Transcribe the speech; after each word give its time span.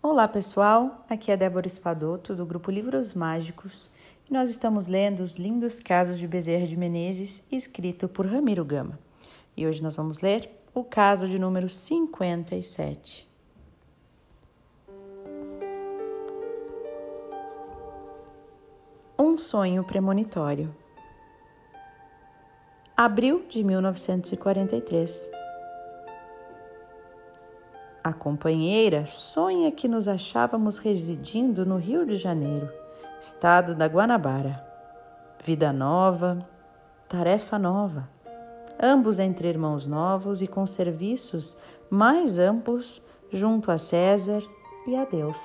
Olá 0.00 0.28
pessoal, 0.28 1.04
aqui 1.10 1.32
é 1.32 1.36
Débora 1.36 1.66
Espadoto 1.66 2.32
do 2.32 2.46
grupo 2.46 2.70
Livros 2.70 3.14
Mágicos 3.14 3.90
e 4.30 4.32
nós 4.32 4.48
estamos 4.48 4.86
lendo 4.86 5.20
os 5.20 5.34
lindos 5.34 5.80
casos 5.80 6.16
de 6.18 6.28
Bezerra 6.28 6.64
de 6.64 6.76
Menezes, 6.76 7.42
escrito 7.50 8.08
por 8.08 8.24
Ramiro 8.24 8.64
Gama. 8.64 8.96
E 9.56 9.66
hoje 9.66 9.82
nós 9.82 9.96
vamos 9.96 10.20
ler 10.20 10.48
o 10.72 10.84
caso 10.84 11.26
de 11.26 11.36
número 11.36 11.68
57. 11.68 13.28
Um 19.18 19.36
sonho 19.36 19.82
premonitório. 19.82 20.72
Abril 22.96 23.44
de 23.48 23.64
1943. 23.64 25.47
A 28.08 28.12
companheira 28.14 29.04
sonha 29.04 29.70
que 29.70 29.86
nos 29.86 30.08
achávamos 30.08 30.78
residindo 30.78 31.66
no 31.66 31.76
Rio 31.76 32.06
de 32.06 32.14
Janeiro, 32.14 32.66
estado 33.20 33.74
da 33.74 33.86
Guanabara. 33.86 34.66
Vida 35.44 35.74
nova, 35.74 36.38
tarefa 37.06 37.58
nova. 37.58 38.08
Ambos 38.82 39.18
entre 39.18 39.46
irmãos 39.46 39.86
novos 39.86 40.40
e 40.40 40.46
com 40.46 40.66
serviços 40.66 41.54
mais 41.90 42.38
amplos 42.38 43.02
junto 43.30 43.70
a 43.70 43.76
César 43.76 44.42
e 44.86 44.96
a 44.96 45.04
Deus. 45.04 45.36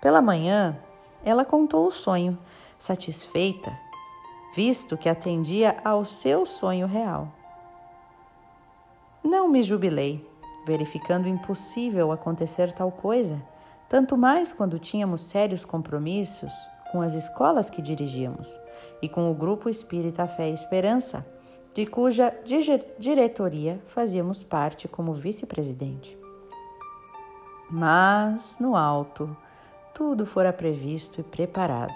Pela 0.00 0.20
manhã, 0.20 0.76
ela 1.22 1.44
contou 1.44 1.86
o 1.86 1.92
sonho, 1.92 2.36
satisfeita, 2.76 3.72
visto 4.56 4.96
que 4.96 5.08
atendia 5.08 5.76
ao 5.84 6.04
seu 6.04 6.44
sonho 6.44 6.88
real. 6.88 7.28
Não 9.22 9.46
me 9.46 9.62
jubilei 9.62 10.31
verificando 10.64 11.28
impossível 11.28 12.12
acontecer 12.12 12.72
tal 12.72 12.90
coisa, 12.90 13.42
tanto 13.88 14.16
mais 14.16 14.52
quando 14.52 14.78
tínhamos 14.78 15.20
sérios 15.22 15.64
compromissos 15.64 16.52
com 16.90 17.00
as 17.00 17.14
escolas 17.14 17.70
que 17.70 17.82
dirigíamos 17.82 18.58
e 19.00 19.08
com 19.08 19.30
o 19.30 19.34
grupo 19.34 19.68
Espírita 19.68 20.26
Fé 20.26 20.50
e 20.50 20.52
Esperança, 20.52 21.26
de 21.74 21.86
cuja 21.86 22.34
diretoria 22.98 23.80
fazíamos 23.86 24.42
parte 24.42 24.86
como 24.86 25.14
vice-presidente. 25.14 26.18
Mas, 27.70 28.58
no 28.60 28.76
alto, 28.76 29.34
tudo 29.94 30.26
fora 30.26 30.52
previsto 30.52 31.20
e 31.20 31.24
preparado. 31.24 31.94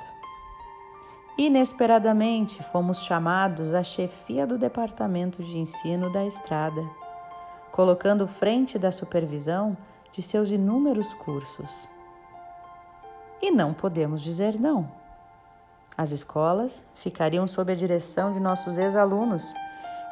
Inesperadamente, 1.36 2.62
fomos 2.62 3.04
chamados 3.04 3.74
à 3.74 3.82
chefia 3.82 4.46
do 4.46 4.56
departamento 4.56 5.42
de 5.42 5.58
ensino 5.58 6.10
da 6.10 6.24
estrada 6.24 6.82
colocando 7.76 8.26
frente 8.26 8.78
da 8.78 8.90
supervisão 8.90 9.76
de 10.10 10.22
seus 10.22 10.50
inúmeros 10.50 11.12
cursos. 11.12 11.86
E 13.42 13.50
não 13.50 13.74
podemos 13.74 14.22
dizer 14.22 14.58
não. 14.58 14.90
As 15.94 16.10
escolas 16.10 16.86
ficariam 16.94 17.46
sob 17.46 17.70
a 17.70 17.76
direção 17.76 18.32
de 18.32 18.40
nossos 18.40 18.78
ex-alunos, 18.78 19.44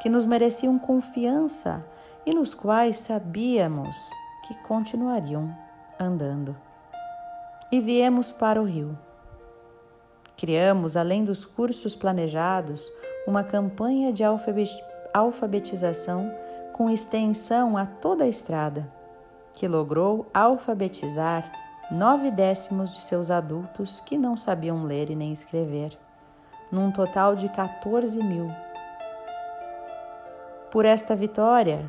que 0.02 0.10
nos 0.10 0.26
mereciam 0.26 0.78
confiança 0.78 1.82
e 2.26 2.34
nos 2.34 2.52
quais 2.52 2.98
sabíamos 2.98 3.96
que 4.46 4.54
continuariam 4.56 5.56
andando. 5.98 6.54
E 7.72 7.80
viemos 7.80 8.30
para 8.30 8.60
o 8.60 8.66
Rio. 8.66 8.98
Criamos, 10.36 10.98
além 10.98 11.24
dos 11.24 11.46
cursos 11.46 11.96
planejados, 11.96 12.92
uma 13.26 13.42
campanha 13.42 14.12
de 14.12 14.22
alfabetização 15.14 16.30
com 16.74 16.90
extensão 16.90 17.76
a 17.76 17.86
toda 17.86 18.24
a 18.24 18.28
estrada, 18.28 18.92
que 19.52 19.68
logrou 19.68 20.26
alfabetizar 20.34 21.52
nove 21.88 22.32
décimos 22.32 22.92
de 22.96 23.00
seus 23.00 23.30
adultos 23.30 24.00
que 24.00 24.18
não 24.18 24.36
sabiam 24.36 24.82
ler 24.82 25.08
e 25.08 25.14
nem 25.14 25.30
escrever, 25.30 25.96
num 26.72 26.90
total 26.90 27.36
de 27.36 27.48
14 27.48 28.20
mil. 28.20 28.50
Por 30.68 30.84
esta 30.84 31.14
vitória, 31.14 31.88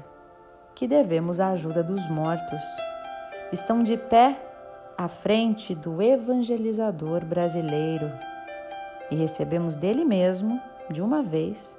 que 0.76 0.88
devemos 0.88 1.40
a 1.40 1.50
ajuda 1.50 1.82
dos 1.82 2.08
mortos, 2.08 2.62
estão 3.52 3.82
de 3.82 3.98
pé 3.98 4.40
à 4.96 5.08
frente 5.08 5.74
do 5.74 6.00
evangelizador 6.00 7.26
brasileiro 7.26 8.12
e 9.10 9.16
recebemos 9.16 9.76
dele 9.76 10.06
mesmo, 10.06 10.62
de 10.92 11.02
uma 11.02 11.24
vez, 11.24 11.76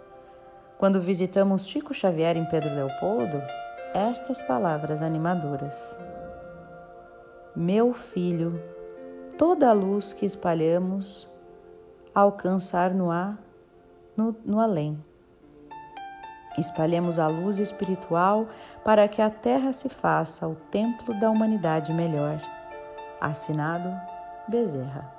quando 0.78 1.00
visitamos 1.00 1.66
Chico 1.66 1.94
Xavier 1.94 2.37
em 2.37 2.44
Pedro 2.44 2.75
Leopoldo, 2.75 3.42
estas 3.94 4.42
palavras 4.42 5.00
animadoras: 5.00 5.98
Meu 7.54 7.92
filho, 7.92 8.62
toda 9.38 9.69
a 9.69 9.72
luz 9.72 10.12
que 10.12 10.26
espalhamos 10.26 11.28
alcançar 12.15 12.94
no 12.94 13.10
ar, 13.10 13.38
no, 14.16 14.34
no 14.44 14.60
além. 14.60 15.03
Espalhemos 16.59 17.19
a 17.19 17.28
luz 17.28 17.59
espiritual 17.59 18.48
para 18.82 19.06
que 19.06 19.20
a 19.20 19.28
terra 19.28 19.75
se 19.75 19.91
faça 19.91 20.48
o 20.48 20.54
templo 20.54 21.19
da 21.20 21.31
humanidade 21.31 21.92
melhor. 21.92 22.41
Assinado 23.20 23.92
Bezerra. 24.48 25.16